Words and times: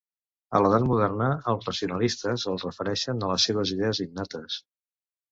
A 0.59 0.59
l'edat 0.61 0.85
moderna 0.91 1.25
els 1.51 1.67
racionalistes 1.69 2.45
el 2.51 2.57
refereixen 2.63 3.21
a 3.27 3.29
les 3.33 3.45
seves 3.51 3.75
idees 3.75 4.01
innates. 4.07 4.57